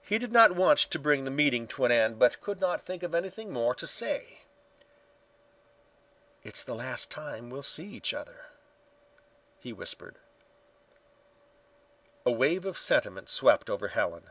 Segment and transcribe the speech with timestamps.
[0.00, 3.02] He did not want to bring the meeting to an end but could not think
[3.02, 4.42] of anything more to say.
[6.44, 8.46] "It's the last time we'll see each other,"
[9.58, 10.18] he whispered.
[12.24, 14.30] A wave of sentiment swept over Helen.